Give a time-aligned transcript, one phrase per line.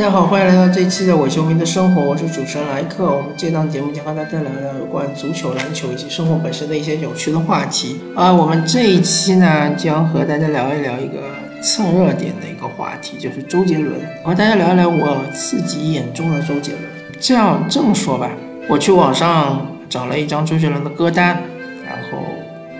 [0.00, 3.04] 大家好，欢迎来到这一期的伪球迷的生活，我是主持人莱克。
[3.04, 8.00] 我们这档节目将和大家聊聊有关足球、篮球以及生活本身的一些有趣的话题。
[8.16, 11.24] 啊，我们这一期呢，将和大家聊一聊一个
[11.60, 13.92] 蹭热点的一个话题，就是周杰伦。
[14.24, 16.82] 和大家聊一聊我自己眼中的周杰伦。
[17.20, 18.30] 这样这么说吧，
[18.70, 21.42] 我去网上找了一张周杰伦的歌单，
[21.84, 22.24] 然后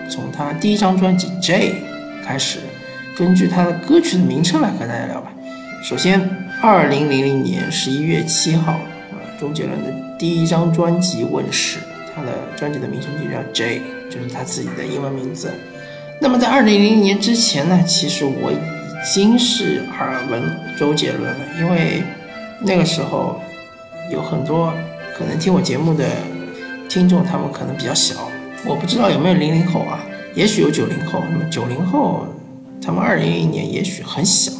[0.09, 1.75] 从他第一张专辑《J》
[2.25, 2.57] 开始，
[3.15, 5.31] 根据他的歌曲的名称来和大家聊吧。
[5.83, 6.19] 首先，
[6.63, 11.79] 二零零零年十一月七号，啊，周杰伦的第一张专辑问世，
[12.15, 15.51] 他的专辑的名称就叫 J，就是他自己的英文名字。
[16.19, 18.57] 那么在二零零零年之前呢，其实我已
[19.11, 20.43] 经是耳闻
[20.77, 22.03] 周杰伦了，因为
[22.59, 23.41] 那个时候
[24.11, 24.71] 有很多
[25.17, 26.05] 可能听我节目的
[26.87, 28.29] 听众，他们可能比较小，
[28.67, 32.27] 我不知道有没有零零后啊，也许有九零后，那么九零后
[32.79, 34.51] 他们二零零一年也许很小。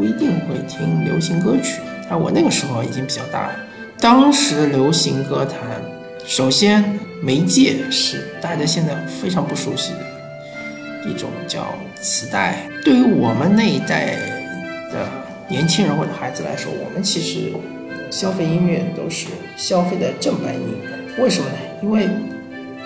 [0.00, 3.54] 不一定会听流行歌曲，啊，我那个时候已经比较大了。
[3.98, 5.60] 当时流行歌坛，
[6.24, 12.66] 首先媒介是大家现在非常不熟悉的一种叫磁带。
[12.82, 14.16] 对于我们那一代
[14.90, 15.06] 的
[15.48, 17.52] 年轻人或者孩子来说，我们其实
[18.10, 21.22] 消费音乐都是消费的正版音乐。
[21.22, 21.56] 为什么呢？
[21.82, 22.08] 因为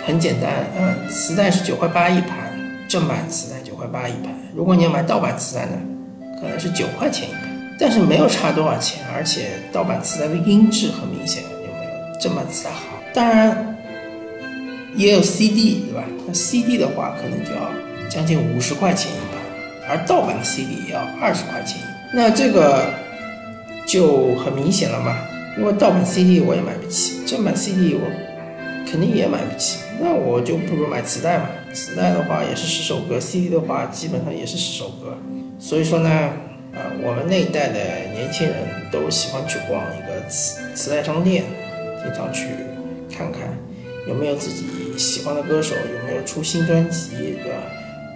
[0.04, 4.34] 很简单，嗯，磁带是九块八一盘，正版磁带九块八一盘。
[4.52, 5.78] 如果你要买盗版磁带呢？
[6.40, 7.42] 可能是九块钱一盘，
[7.78, 12.80] 但是没有差多少钱，而且盗版磁带的音质很明显就没有正版磁带好。
[13.12, 13.76] 当然
[14.96, 16.04] 也有 CD，对吧？
[16.26, 17.70] 那 CD 的话可能就要
[18.10, 21.80] 将近五十块钱一盘，而盗版的 CD 也要二十块钱。
[22.12, 22.92] 那这个
[23.86, 25.16] 就很明显了嘛，
[25.58, 28.00] 因为盗版 CD 我也买不起，正版 CD 我
[28.88, 31.46] 肯定也买不起，那我就不如买磁带嘛。
[31.72, 35.18] 磁带的话也是十首歌，CD 的话基本上也是十首歌。
[35.58, 36.10] 所以说呢，
[36.74, 37.80] 啊，我们那一代的
[38.12, 38.54] 年轻人
[38.92, 41.44] 都喜欢去逛一个磁磁带商店，
[42.02, 42.48] 经常去
[43.10, 43.42] 看看
[44.06, 44.66] 有没有自己
[44.98, 47.58] 喜欢的歌手，有没有出新专辑，对吧？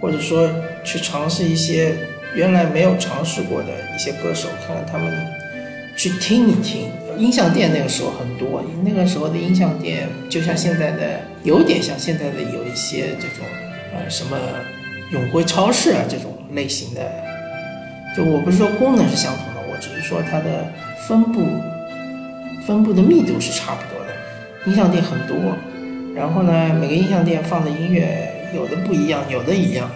[0.01, 0.49] 或者说
[0.83, 1.95] 去尝试一些
[2.35, 5.11] 原来没有尝试过的一些歌手，看看他们
[5.97, 6.91] 去听一听。
[7.17, 13.45] 音像店那个时候很多，那个时候的音像店就像现在的，有点像现在的有一些这种，
[13.93, 14.37] 呃，什么
[15.11, 17.01] 永辉超市啊这种类型的。
[18.17, 20.65] 就我不是说功能是相同的，我只是说它的
[21.07, 21.45] 分布
[22.65, 24.13] 分布的密度是差不多的。
[24.65, 25.35] 音像店很多，
[26.15, 29.89] 然后呢，每个音像店放的音乐有的不一样，有的一样。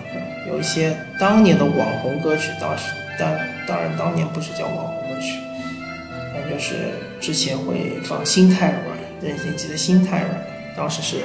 [0.48, 3.30] 有一些当年的网红歌曲，当时当
[3.68, 5.40] 当然当年不是叫网红歌曲，
[6.34, 6.76] 那就是
[7.20, 8.80] 之前会放《心太软》，
[9.26, 10.30] 任贤齐的《心太软》，
[10.78, 11.18] 当时是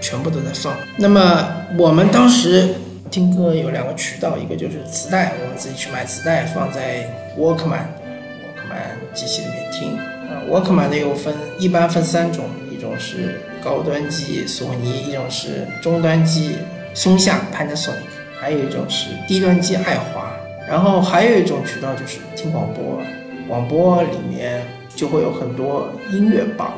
[0.00, 0.74] 全部都在放。
[0.96, 1.48] 那么
[1.78, 2.74] 我们当时。
[3.12, 7.06] 听歌有两个渠道，一个就是磁带，我们自己去买磁带放在
[7.38, 9.98] Walkman，Walkman 机器里面听。
[9.98, 16.56] 啊，Walkman 的又分，一般分三种，一种是高端机索尼，一种是中端机
[16.94, 17.92] 松下 Panasonic，
[18.40, 20.34] 还有一种是低端机爱华。
[20.66, 22.98] 然后还有一种渠道就是听广播，
[23.46, 24.62] 广播里面
[24.96, 26.72] 就会有很多音乐榜。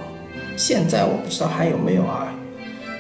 [0.56, 2.34] 现在我不知道还有没有啊，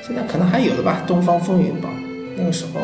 [0.06, 1.92] 现在可能还有的吧，东方风云榜，
[2.36, 2.80] 那个时候。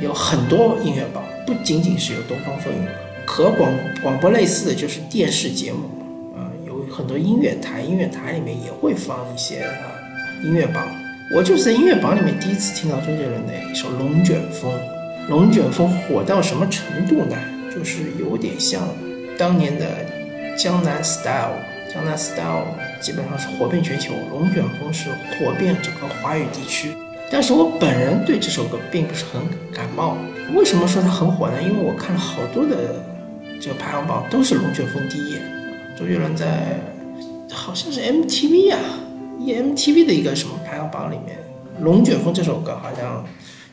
[0.00, 2.86] 有很多音乐榜，不仅仅是有东方风云，
[3.26, 3.72] 和广
[4.02, 5.88] 广播类似的就是电视节目，
[6.36, 9.90] 啊，有很多音乐台，音乐台里面也会放一些啊
[10.44, 10.86] 音乐榜。
[11.34, 14.72] 我就是在音乐榜里面第一次听到周杰伦的一首《龙卷风》，
[15.28, 17.36] 《龙卷风》火到什么程度呢？
[17.74, 18.88] 就是有点像
[19.36, 19.86] 当年的
[20.56, 21.58] 江南 Style，
[21.92, 22.66] 江南 Style
[23.00, 26.92] 基本上是火遍全球，《龙卷风》是火遍整个华语地区。
[27.30, 29.40] 但是我本人对这首歌并不是很
[29.72, 30.16] 感冒。
[30.54, 31.62] 为什么说它很火呢？
[31.62, 33.04] 因为我看了好多的
[33.60, 35.36] 这个排行榜都是《龙卷风》第一。
[35.98, 36.80] 周杰伦在
[37.50, 38.78] 好像是 MTV 啊
[39.40, 41.36] ，EMTV 的一个什么排行榜里面，
[41.82, 43.24] 《龙卷风》这首歌好像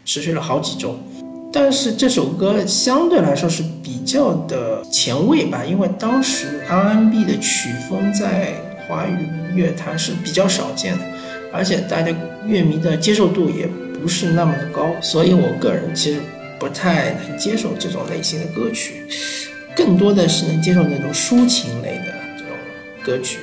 [0.03, 0.97] 持续了好几周。
[1.53, 8.55] 但是这首歌相对来说是比较的前卫吧，因为当时 R&B 的曲风在
[8.85, 11.05] 华语乐坛是比较少见的。
[11.51, 12.13] 而且大家
[12.45, 13.65] 乐迷的接受度也
[14.01, 16.19] 不是那么的高，所以我个人其实
[16.59, 19.05] 不太能接受这种类型的歌曲，
[19.75, 22.55] 更多的是能接受那种抒情类的这种
[23.03, 23.39] 歌曲。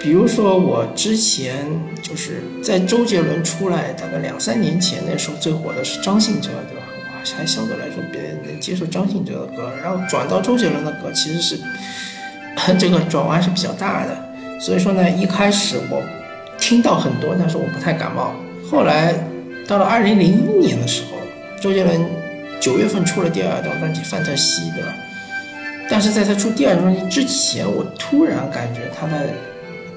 [0.00, 1.64] 比如说我之前
[2.02, 6.82] 就是在周杰伦出来大概两三年前那时候最火的是张信哲，对吧？
[7.08, 11.56] 我还相对来说别人能接受张信哲的歌，然后转到周杰伦的歌，其实是
[12.78, 14.34] 这个转弯是比较大的。
[14.58, 16.02] 所以说呢，一开始我。
[16.62, 18.32] 听到很多，但是我不太感冒。
[18.70, 19.12] 后来
[19.66, 21.18] 到了二零零一年的时候，
[21.60, 22.08] 周杰伦
[22.60, 24.94] 九月份出了第二张专辑《范特西》，对吧？
[25.90, 29.30] 但是在他出第二张专辑之前，我突然感觉他的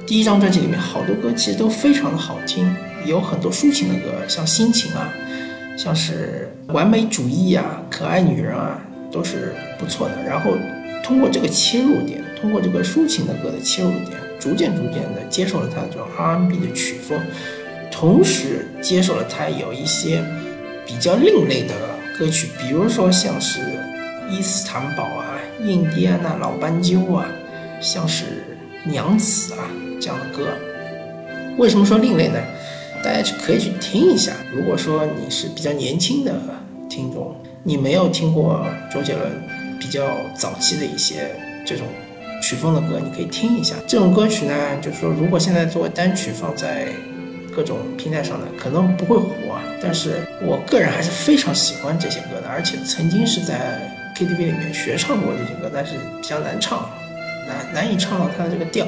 [0.08, 2.76] 第一张专辑里面好多歌其实都非常的好听，
[3.06, 5.14] 有很多抒情的歌，像《心情》啊，
[5.78, 8.82] 像是《完美主义》啊，《可爱女人》啊，
[9.12, 10.16] 都是不错的。
[10.28, 10.50] 然后
[11.04, 17.20] 通过这个切入点，通过这个抒情的歌的切入点，逐渐逐渐的接受了他这种 R&B 的曲风，
[17.92, 20.24] 同时接受了他有一些
[20.86, 21.74] 比较另类的
[22.18, 23.62] 歌曲，比如说像是
[24.30, 25.34] 伊斯坦堡啊。
[25.64, 27.26] 印第安纳老斑鸠啊，
[27.80, 28.44] 像是
[28.84, 29.72] 娘子啊
[30.02, 30.50] 这样的歌，
[31.58, 32.38] 为什么说另类呢？
[33.02, 34.34] 大家可以去听一下。
[34.54, 36.34] 如果说你是比较年轻的
[36.90, 37.34] 听众，
[37.64, 39.32] 你没有听过周杰伦
[39.80, 40.06] 比较
[40.36, 41.34] 早期的一些
[41.66, 41.88] 这种
[42.46, 43.76] 曲风的歌，你可以听一下。
[43.88, 46.90] 这种歌曲呢，就是说如果现在作为单曲放在
[47.56, 49.32] 各种平台上呢，可能不会火，
[49.82, 53.92] 但是我个人还是非常喜欢这些歌的，而且曾经是在。
[54.16, 56.90] KTV 里面学唱过这些歌，但是比较难唱，
[57.46, 58.88] 难难以唱到他的这个调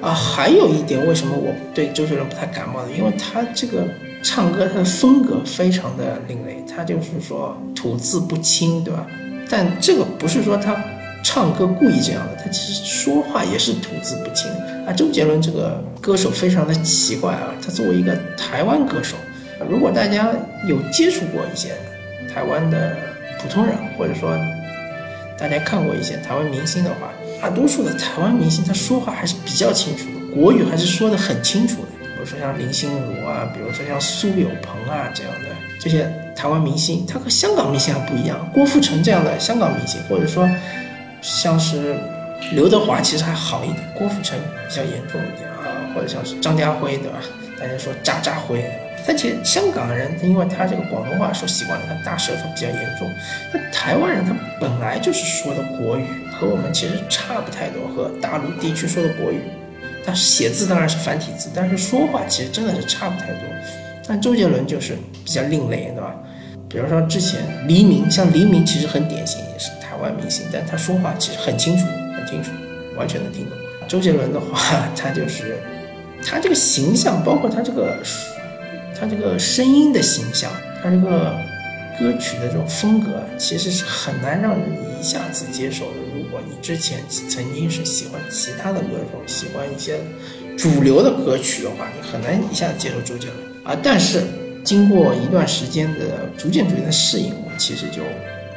[0.00, 0.10] 啊。
[0.10, 2.88] 还有一点，为什么我对周杰伦不太感冒呢？
[2.96, 3.86] 因为他这个
[4.22, 9.06] 唱歌他的风格非常的另类，他就是说吐字不清，对吧？
[9.50, 10.82] 但这个不是说他
[11.22, 14.50] 唱歌故意这样的，他其实说话也是吐字不清
[14.86, 14.92] 啊。
[14.92, 19.16] 周杰伦这个歌手非常的奇怪啊，他作为一个台湾歌手，
[19.68, 20.28] 如果大家
[20.66, 21.70] 有接触过一些
[22.32, 22.96] 台湾的。
[23.42, 24.38] 普通人，或者说
[25.36, 27.10] 大家看过一些台湾明星的话，
[27.40, 31.88] 大多数的台湾明星他说话还是比较清楚的，国语还是说的很清楚的。
[32.00, 35.48] 比如说像林心如啊，比如说像苏有朋啊这样的
[35.80, 38.48] 这些台湾明星，他和香港明星还不一样。
[38.54, 40.48] 郭富城这样的香港明星，或者说
[41.22, 41.96] 像是
[42.52, 44.38] 刘德华，其实还好一点，郭富城
[44.68, 45.64] 比较严重一点啊，
[45.94, 47.18] 或者像是张家辉，对吧？
[47.58, 48.64] 大家说渣渣辉。
[49.08, 53.08] 而且香港人，因为他这个广东话说习惯了，他大舌头比较严重。
[53.52, 59.40] 那台湾人他本来就是说的国语，和我们其实差不太多，和大陆地区说的国语。
[60.04, 63.42] 他写字当然是繁体字，但是说话其实真的是差不太多。
[64.06, 66.14] 但周杰伦就是比较另类，对吧？
[66.68, 72.50] 比如说之前黎明，像黎明其实很典型，也是他湾明星，但他说话其实很清楚，很清楚，
[72.96, 73.56] 完全能听懂。
[73.88, 75.56] 周杰伦的话， 他就是
[76.22, 77.96] 他这个形象，包括他这个。
[78.94, 80.48] 他这个声音的形象，
[80.80, 81.34] 他这个
[81.98, 85.96] 歌曲的这种风格，其实是很难让人一下子接受的。
[86.14, 89.98] 如果你之前曾经是喜欢其他的歌手，喜欢一些
[90.56, 93.76] 主流的歌曲的话，你很难一下子接受周杰伦啊。
[93.82, 94.22] 但是
[94.62, 98.02] 经过一段时间的逐渐逐渐的适应，我其实就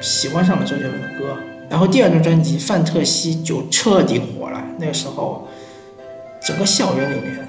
[0.06, 1.36] 喜欢上了周杰伦的歌。
[1.68, 4.63] 然后第二张专辑《范特西》就彻底火了。
[4.78, 5.48] 那个时候，
[6.46, 7.44] 整个校园里面。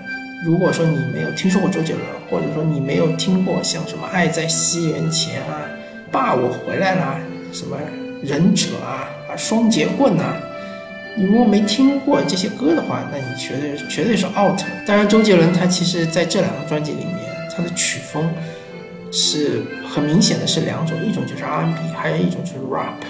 [0.45, 5.63] 如果说你没有听说过周杰伦，或者说你没有听过像什么《爱在西元前》啊，
[6.11, 7.19] 《爸我回来了》，
[7.57, 7.77] 什么
[8.23, 10.37] 《忍者》啊，啊《双截棍》呐，
[11.17, 14.61] 你如果没听过这些歌的话，那你绝对绝对是 out。
[14.87, 17.17] 当然，周杰伦他其实在这两张专辑里面，
[17.57, 18.31] 他的曲风
[19.11, 19.63] 是
[19.97, 23.01] 很明显的是两种，一种就是 R&B，还有一种就是 rap。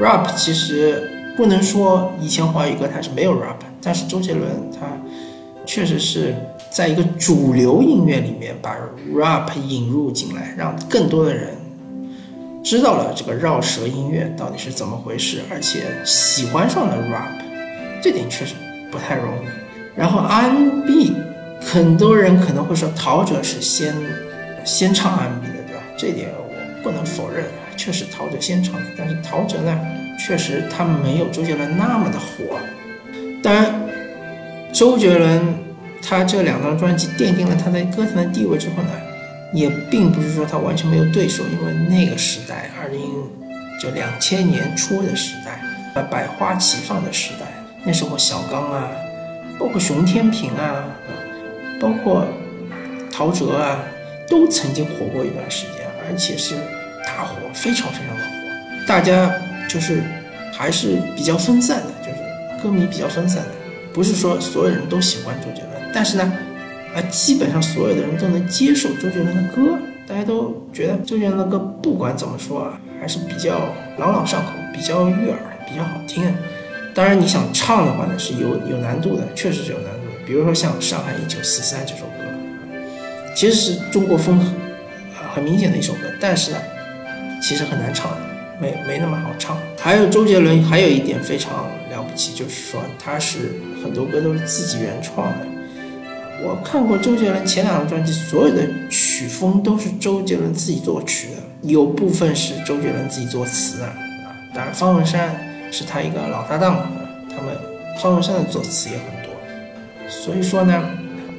[0.00, 4.86] rap 其实不能说以前华语歌坛是没有 rap，但是周杰伦他
[5.64, 6.34] 确实是。
[6.70, 8.76] 在一个主流音乐里面，把
[9.14, 11.50] rap 引入进来，让更多的人
[12.64, 17.30] 知道了这个绕舌音乐到底是怎么回事，而且喜欢上了 rap，
[18.02, 18.54] 这点确实
[18.90, 19.46] 不太容易。
[19.94, 21.12] 然后 R&B，
[21.60, 23.94] 很多人可能会说陶喆是先
[24.64, 25.63] 先唱 R&B 的，
[26.04, 27.46] 这点我不能否认，
[27.78, 28.86] 确实陶喆先唱的。
[28.94, 29.80] 但是陶喆呢，
[30.18, 32.58] 确实他没有周杰伦那么的火。
[33.42, 33.74] 当然，
[34.70, 35.64] 周杰伦。
[36.06, 38.90] 他这两张专辑奠定了他在歌坛的地位之后呢，
[39.54, 43.00] 也并不是说他完全没有对手，因为那个时代，二零
[43.80, 45.62] 就两千年初的时代，
[45.94, 47.46] 呃，百花齐放的时代，
[47.84, 48.90] 那时候小刚啊，
[49.58, 50.84] 包括熊天平啊，
[51.80, 52.26] 包括
[53.10, 53.78] 陶喆啊，
[54.28, 56.54] 都曾经火过一段时间，而且是
[57.04, 58.30] 大火，非常非常的火。
[58.86, 59.32] 大家
[59.68, 60.02] 就是
[60.52, 63.50] 还是比较分散的，就是歌迷比较分散的，
[63.92, 65.90] 不是说所有人都喜欢周杰伦。
[65.92, 66.32] 但是呢，
[66.94, 73.60] 啊，基本上所有的人都能接受周杰伦的歌，大家都觉得周杰伦的歌不管怎么说啊，还是比较
[73.98, 76.22] 朗朗上口，比较悦耳，比较好听。
[76.94, 80.26] 当然，你想唱的话呢，是有有难度的，确实是有难度的。
[80.26, 82.24] 比如说像《上海一九四三》这首歌，
[83.34, 84.38] 其实是中国风
[85.34, 86.58] 很明显的一首歌，但是呢，
[87.42, 88.16] 其实很难唱，
[88.60, 89.58] 没没那么好唱。
[89.76, 95.46] 还有周杰伦还有一点非常了不起，就是说他是很多歌都是自己原创的。
[96.42, 103.92] 我看过周杰伦前两张专辑，所有的曲风都是周杰伦自己作曲的，有部分是周杰伦自己作词的。
[104.54, 105.34] 当然，方文山
[105.72, 106.86] 是他一个老搭档，
[107.28, 107.56] 他们
[108.00, 109.34] 方文山的作词也很多。
[110.08, 110.82] 所以说呢，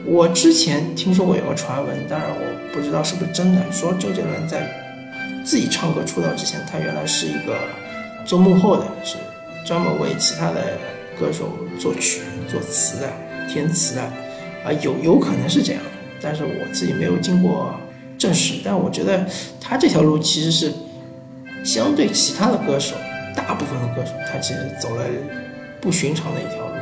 [0.05, 4.69] 我之前听说过有个传闻，当然我不知道是不是真的，说周杰伦在
[5.43, 7.57] 自己唱歌出道之前，他原来是一个
[8.23, 9.15] 做幕后的，是
[9.65, 10.77] 专门为其他的
[11.19, 13.09] 歌手作曲、作词的、
[13.49, 14.01] 填词的，
[14.63, 15.81] 啊，有有可能是这样，
[16.21, 17.73] 但是我自己没有经过
[18.17, 19.25] 证实，但我觉得
[19.59, 20.71] 他这条路其实是
[21.63, 22.95] 相对其他的歌手。
[23.35, 25.03] 大部分的歌手，他其实走了
[25.81, 26.74] 不寻常的一条路，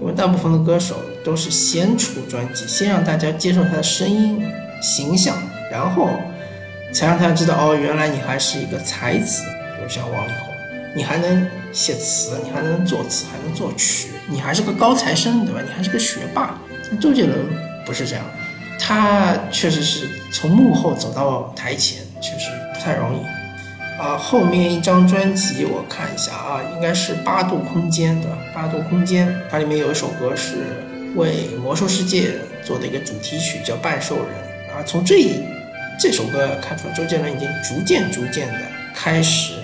[0.00, 4.42] 因为大部分的歌手都是先出专辑，先让大家接受他的声音
[4.80, 5.36] 形象，
[5.70, 6.10] 然后
[6.92, 9.42] 才让大家知道哦，原来你还是一个才子，
[9.76, 10.54] 比如像王力宏，
[10.94, 15.60] 你还能写词，你还能作词，还能作曲，你还是个高材生，对吧？
[15.66, 16.58] 你还是个学霸。
[17.00, 17.38] 周杰伦
[17.84, 18.24] 不是这样，
[18.78, 23.18] 他确实是从幕后走到台前，确实不太容易。
[23.98, 30.84] 啊，后面一张专辑我看一下啊，应该是八度空间的八度空间，它里面有一首歌是
[31.14, 34.34] 为魔兽世界做的一个主题曲，叫半兽人
[34.74, 34.84] 啊。
[34.84, 35.40] 从这一
[35.98, 38.60] 这首歌看出来，周杰伦已经逐渐逐渐的
[38.94, 39.54] 开始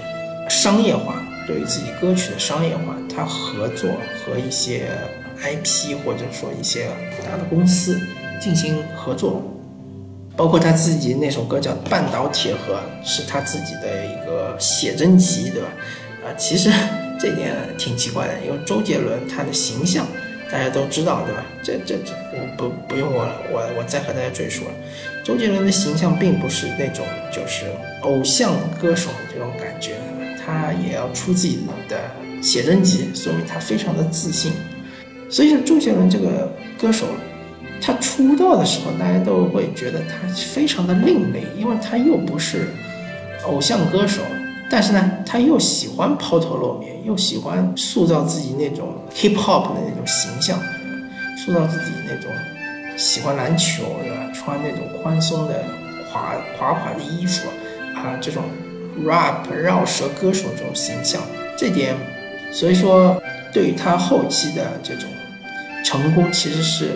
[0.49, 3.91] 商业化，对于自己歌曲的商业化，他合作
[4.25, 4.89] 和一些
[5.43, 6.87] IP 或者说一些
[7.23, 8.01] 大的公司
[8.41, 9.43] 进行合作。
[10.35, 15.69] 包括他自己那首歌叫《半岛铁盒》，是他自己的一个写真集，对吧？
[16.25, 16.71] 啊，其实
[17.21, 20.07] 这点挺奇怪的，因为周杰伦他的形象
[20.51, 21.45] 大家都知道，对吧？
[21.63, 24.71] 这这这，我不不用我我我再和大家赘述了。
[25.23, 27.67] 周杰伦的形象并不是那种就是
[28.01, 29.97] 偶像歌手这种感觉，
[30.43, 32.01] 他也要出自己的
[32.41, 34.53] 写真集，说明他非常的自信。
[35.29, 37.07] 所以说，周杰伦这个歌手。
[37.85, 42.69] 他出道的时候，大家都会觉得他非常的另类，因为他又不是
[43.45, 44.23] 偶像歌手，
[44.71, 50.57] 但是呢，他又喜欢抛头露面，又喜欢塑造自己那种 hip hop 的那种形象，
[51.37, 52.31] 塑造自己那种
[52.97, 54.31] 喜欢篮球，对吧？
[54.33, 55.65] 穿那种宽松的
[56.13, 57.49] 垮垮垮的衣服
[57.97, 58.45] 啊，这种
[59.05, 61.21] rap 绕舌歌手这种形象，
[61.59, 61.97] 这点，
[62.53, 63.21] 所以说
[63.53, 65.09] 对于他后期的这种
[65.85, 66.91] 成功，其实是。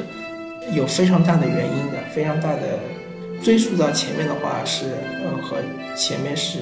[0.73, 2.81] 有非常大的原因的，非常大的
[3.43, 4.87] 追溯到前面的话是，
[5.23, 5.59] 呃，和
[5.97, 6.59] 前面是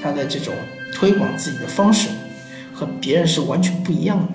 [0.00, 0.54] 他的这种
[0.92, 2.08] 推广自己的方式
[2.72, 4.28] 和别人是完全不一样的。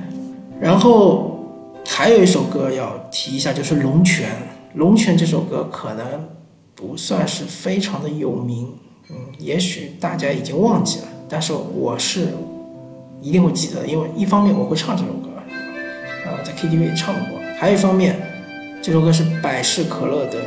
[0.60, 1.40] 然后
[1.86, 4.30] 还有一首歌要提一下，就是《龙泉》。
[4.80, 6.06] 《龙泉》这首歌可能
[6.76, 8.74] 不算是非常的有名，
[9.10, 12.28] 嗯，也许大家已经忘记了，但是我是
[13.22, 15.30] 一定会记得，因为一方面我会唱这首歌，
[16.26, 18.20] 呃，在 KTV 唱过，还有一方面。
[18.88, 20.38] 这首歌是百事可乐的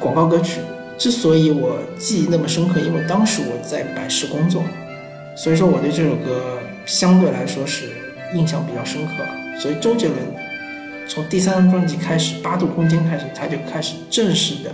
[0.00, 0.62] 广告歌曲。
[0.96, 4.62] 之所以我记忆那么深刻，因为当时我在百事工作，
[5.36, 7.90] 所以说我对这首歌相对来说是
[8.34, 9.12] 印象比较深刻。
[9.60, 10.18] 所以周杰伦
[11.06, 14.70] 从第三张专辑开始，《八度空间》开始，他就开始正式的，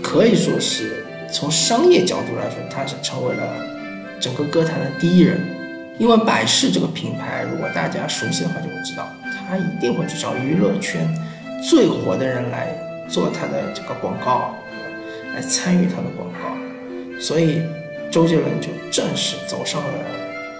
[0.00, 3.42] 可以说是从商业角度来说，他是成为了
[4.20, 5.40] 整个歌坛的第一人。
[5.98, 9.08] 因为百事这个品牌，如果大家熟悉的话，就会知道，
[9.48, 11.12] 他一定会去找娱乐圈。
[11.68, 12.76] 最火的人来
[13.08, 14.54] 做他的这个广告，
[15.34, 17.62] 来参与他的广告，所以
[18.10, 19.88] 周杰伦就正式走上了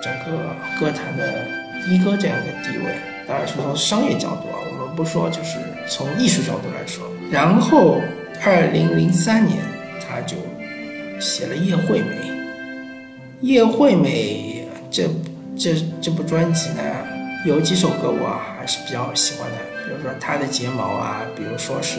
[0.03, 1.45] 整个歌坛的
[1.89, 2.95] 一哥这样一个地位。
[3.27, 7.05] 当然是从商业角度啊，我们不说，就是从艺术角度来说。
[7.31, 8.01] 然后，
[8.45, 9.59] 二零零三年
[10.01, 10.37] 他就
[11.21, 12.17] 写了《叶惠美》，
[13.41, 15.09] 《叶惠美》这
[15.57, 16.83] 这这部专辑呢，
[17.45, 19.59] 有几首歌我还是比较喜欢的。
[19.85, 21.99] 比如说他的睫毛啊，比如说是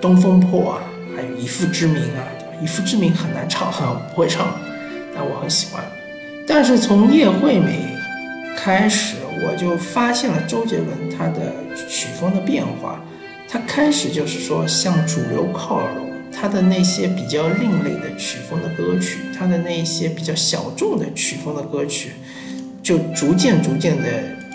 [0.00, 0.82] 东风破啊，
[1.16, 2.22] 还有一父之名啊，
[2.62, 4.56] 一父之名很难唱， 很不会唱，
[5.14, 5.84] 但我很喜欢。
[6.46, 7.96] 但是从叶惠美
[8.56, 11.52] 开始，我就发现了周杰伦他的
[11.88, 13.00] 曲风的变化，
[13.48, 22.12] 他开始就是说向主流靠拢，他的那些比较另类的曲风的歌曲，他的那些比较小众的曲风的歌曲，
[22.82, 24.08] 就逐渐逐渐的，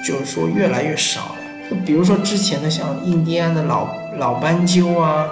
[0.05, 1.35] 就是说越来越少了。
[1.69, 1.75] 就。
[1.85, 3.87] 比如说之前的像印第安的老
[4.17, 5.29] 老斑鸠啊，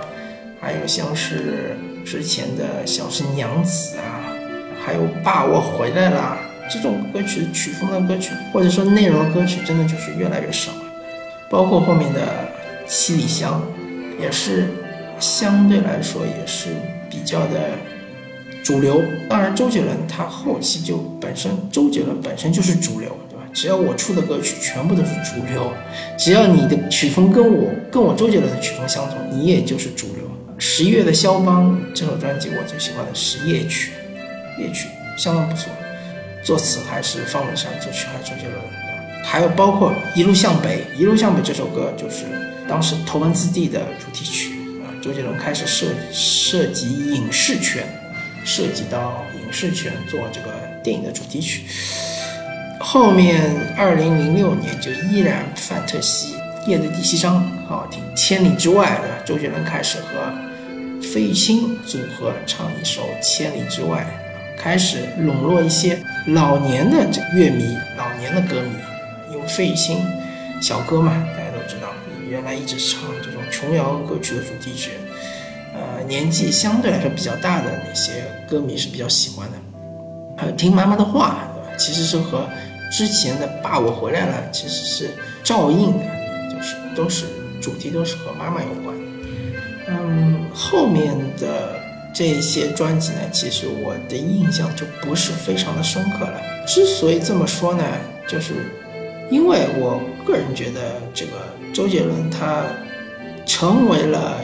[0.62, 4.22] 还有像是之前的像是娘子啊，
[4.86, 6.38] 还有爸我回来了
[6.70, 10.84] 这种歌曲曲风的歌曲，或者说内容的歌曲，真的就是越来越少了。
[11.50, 12.22] 包括后面的
[12.86, 13.62] 七里香，
[14.20, 14.70] 也是
[15.20, 16.70] 相对来说也是
[17.10, 17.72] 比较的
[18.64, 19.02] 主流。
[19.30, 23.18] 当然，周杰伦他后期就本身，周杰伦本身就是主流。
[23.60, 25.74] 只要我出的歌曲全部都是主流，
[26.16, 30.30] 只要你的曲风跟我跟我周杰伦的曲风相同，你也就是主流。
[30.60, 33.94] 十一月的肖邦这首专辑，我最喜欢的是夜曲，
[34.60, 34.88] 夜曲
[35.18, 35.72] 相当不错，
[36.44, 38.62] 作词还是方文山，作曲还是周杰伦。
[39.24, 42.26] 还有包括《一路向北》，《一路向北》这首歌就是
[42.70, 44.52] 当时《头文字 D》的主题曲
[44.84, 44.94] 啊。
[45.02, 47.84] 周杰伦开始涉涉及影视圈，
[48.46, 51.64] 涉及到影视圈做这个电影的主题曲。
[52.80, 56.36] 后面二零零六年就依然范特西
[56.68, 64.06] 《夜的第七章》好听，《千里之外》的周杰伦开始和费玉清组合唱一首《千里之外》，
[64.62, 68.70] 开始笼络一些老年的这乐迷、老年的歌迷。
[69.34, 70.00] 因为费玉清
[70.62, 71.90] 小哥嘛，大家都知道，
[72.30, 74.92] 原来一直唱这种琼瑶歌曲的主题曲，
[75.74, 79.58] 呃，年纪相对来说比较大的那些歌迷是比较喜欢的。
[80.38, 81.40] 还有听妈妈的话，
[81.78, 82.48] 其实是和
[82.92, 85.10] 之前的《爸我回来了》其实是
[85.44, 86.06] 照应的，
[86.50, 87.26] 就是都是
[87.62, 88.96] 主题都是和妈妈有关。
[89.88, 91.80] 嗯，后面的
[92.14, 96.42] 这些专辑呢，其实我的印象就不是非常的深刻了。
[96.66, 97.84] 之所以这么说呢，
[98.28, 98.54] 就是
[99.30, 101.32] 因为我个人觉得这个
[101.74, 102.64] 周杰伦他
[103.46, 104.42] 成为了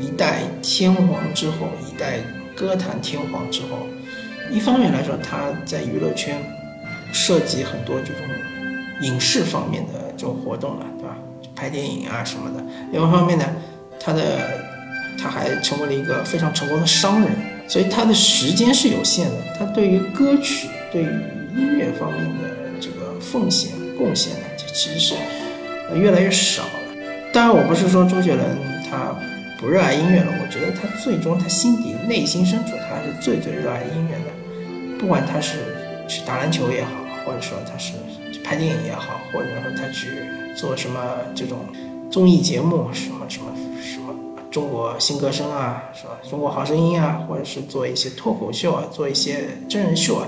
[0.00, 2.18] 一代天皇之后，一代
[2.54, 3.86] 歌坛天皇之后，
[4.52, 6.40] 一方面来说他在娱乐圈。
[7.12, 8.22] 涉及很多这种
[9.00, 11.16] 影视方面的这种活动了，对吧？
[11.54, 12.64] 拍电影啊什么的。
[12.92, 13.44] 另外一方面呢，
[13.98, 14.60] 他的
[15.20, 17.30] 他还成为了一个非常成功的商人，
[17.66, 19.36] 所以他的时间是有限的。
[19.58, 21.06] 他对于歌曲、对于
[21.56, 22.48] 音乐方面的
[22.80, 25.14] 这个奉献、贡献呢，就其实是
[25.94, 26.70] 越来越少了。
[27.32, 28.44] 当然，我不是说周杰伦
[28.90, 29.14] 他
[29.58, 35.74] 不热爱音乐了，我觉得他最终他心底内心深处，他还是最最热爱音乐的，不管他是。
[36.08, 36.90] 去打篮球也好，
[37.24, 37.92] 或者说他是
[38.42, 40.08] 拍电影也好，或者说他去
[40.56, 41.00] 做什么
[41.34, 41.58] 这种
[42.10, 44.14] 综艺节目，什么什么什么
[44.50, 46.18] 中国新歌声啊，是吧？
[46.28, 50.26] 中国好声音啊，或者是做一些脱口秀啊，做一些真人秀啊，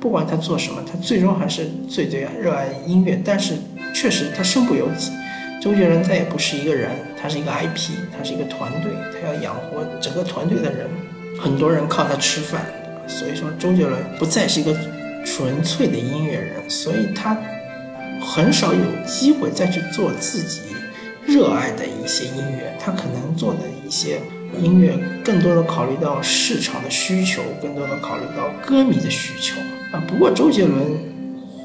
[0.00, 3.22] 不管他做什么，他最终还是最最热爱音乐。
[3.24, 3.54] 但是
[3.94, 5.12] 确实他身不由己，
[5.62, 6.90] 周杰伦再也不是一个人，
[7.20, 10.88] 他是一个 IP，他是一个团队，他要养活整个团队的人，
[11.40, 12.66] 很多人靠他吃饭，
[13.06, 14.74] 所以说周杰伦不再是一个。
[15.24, 17.36] 纯粹的音乐人，所以他
[18.20, 20.60] 很少有机会再去做自己
[21.26, 22.76] 热爱的一些音乐。
[22.78, 24.20] 他可能做的一些
[24.58, 29.60] 音乐，更多的考虑到市场的需求，更多的考虑到歌迷的需求
[29.92, 30.02] 啊。
[30.08, 30.82] 不过周杰伦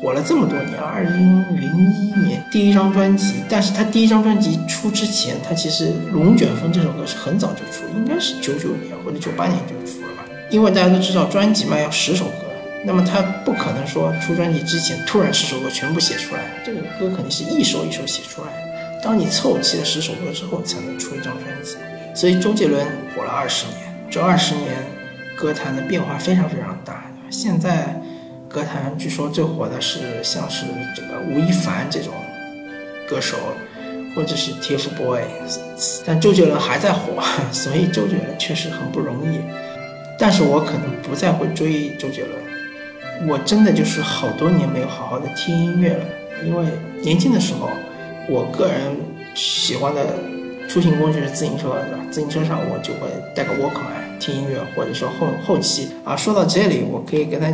[0.02, 10.26] 火了这么多年，二零零一年第一张专辑，但是他第一张专辑出之前，他其实《龙卷风》这首歌是很早就出，应该是九九年或者九八年就出了吧？
[10.52, 12.44] 因为大家都知道，专辑嘛要十首歌。
[12.86, 18.48] 那么他不可能说出专辑之前突然十首歌全部写出来，这个歌肯定是一首一首写出来。
[19.04, 21.78] 当你凑齐了十首歌之后，才能出一张专辑。
[22.13, 23.78] 所以周杰伦火了二十年，
[24.10, 24.71] 这二十年
[25.36, 27.06] 歌坛的变化非常非常大。
[27.32, 28.00] 现在
[28.48, 32.13] 歌坛据说最火的是像是这个吴亦凡这种
[33.10, 33.36] 歌手，
[34.15, 37.21] 或者是 TFBOYS，但周杰伦还在火，
[37.52, 39.39] 所以周杰伦确实很不容易。
[40.17, 42.44] 但是我可能不再会追周杰伦。
[43.28, 46.06] 我真的就是好多年没有好好的听音乐了，
[46.45, 46.65] 因为
[47.01, 47.69] 年轻的时候，
[48.30, 48.95] 我个人
[49.34, 50.06] 喜欢的
[50.67, 52.06] 出行工具是自行车，对吧？
[52.12, 57.47] 自行车上我就会带个 Walkman 听音乐，或者说后后期啊，说到这里，我可以跟他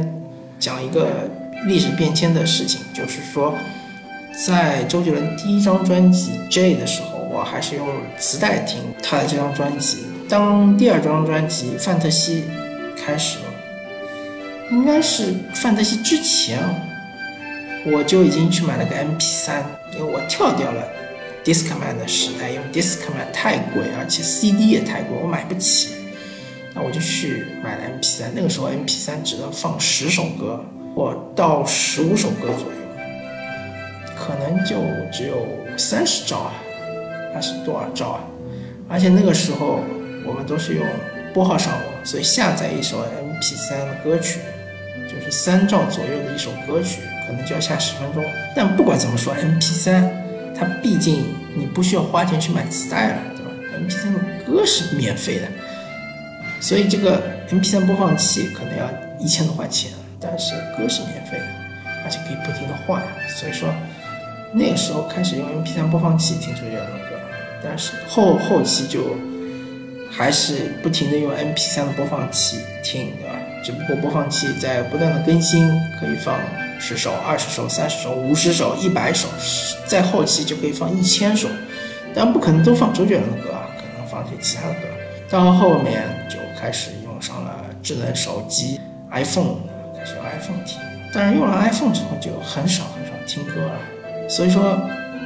[0.59, 1.29] 讲一个
[1.67, 3.53] 历史变迁的事情，就是说，
[4.45, 12.45] 在周杰伦第一张专辑《J》的时候，我还是用磁带听他的这张专辑，当第二张专辑《范特西》
[12.99, 13.37] 开始。
[14.71, 16.57] 应该是范特西之前，
[17.85, 19.61] 我就已经去买了个 MP3，
[19.93, 20.87] 因为我跳掉了
[21.43, 25.95] Discman 的时代，因为 Discman 太贵，而且 CD 也太贵，我买不起。
[26.73, 30.63] 那我就去买了 MP3，那个时候 MP3 只能放十首歌，
[30.95, 32.79] 或到十五首歌左右，
[34.15, 34.77] 可能就
[35.11, 36.53] 只有三十兆啊，
[37.33, 38.23] 还是多少兆啊？
[38.87, 39.81] 而且那个时候
[40.25, 40.87] 我们都是用
[41.33, 44.39] 拨号上网，所以下载一首 MP3 的歌曲。
[45.31, 48.23] 三兆左右的一首歌曲，可能就要下十分钟。
[48.53, 50.11] 但不管怎么说，M P 三
[50.53, 51.23] 它毕竟
[51.55, 55.47] 你不需要花钱去买磁带了，对吧？M P 三的歌是免费的，
[56.59, 58.87] 所以这个 M P 三播放器可能要
[59.19, 61.45] 一千多块钱，但是歌是免费的，
[62.03, 63.01] 而且可以不停的换。
[63.29, 63.73] 所以说
[64.51, 67.15] 那个时候开始用 M P 三播放器听周杰伦的歌，
[67.63, 69.15] 但是后后期就
[70.11, 73.35] 还是不停的用 M P 三的播放器听，对吧？
[73.63, 75.67] 只不过播放器在不断的更新，
[75.99, 76.37] 可以放
[76.79, 79.27] 十首、二十首、三十首、五十首、一百首，
[79.87, 81.47] 在后期就可以放一千首，
[82.13, 84.81] 但不可能都放周杰伦的歌啊，可能放些其他的歌。
[85.29, 89.55] 到后面就开始用上了智能手机 iPhone，
[89.97, 90.77] 开始用 iPhone 听。
[91.13, 94.81] 但是用了 iPhone 之后，就很少很少听歌了，所以说，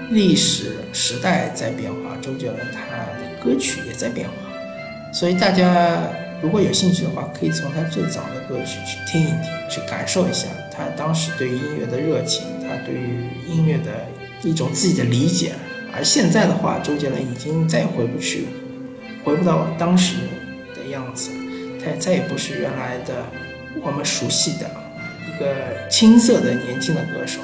[0.09, 4.33] 历史时代在变化，周杰伦他的歌曲也在变化。
[5.17, 6.09] 所以大家
[6.41, 14.05] 如果有兴趣的话，可以从他最早的歌曲去听一听，去感受一下他当时对于音乐的热情，他对于音乐的
[14.43, 15.53] 一种自己的理解。
[15.95, 18.47] 而现在的话，周杰伦已经再也回不去，
[19.23, 20.17] 回不到当时
[20.75, 21.31] 的样子，
[21.81, 23.23] 他也再也不是原来的
[23.81, 24.69] 我们熟悉的
[25.29, 27.39] 一个青涩的年轻的歌手，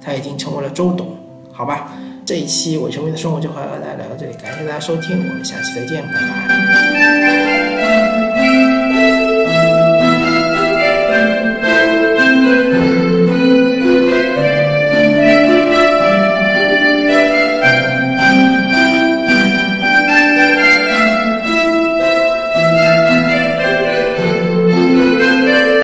[0.00, 1.18] 他已经成为了周董，
[1.52, 1.92] 好吧？
[2.30, 7.39] 这一期《伪球迷的生活》就和大家聊到这里，感谢大家收听，我们下期再见，拜拜。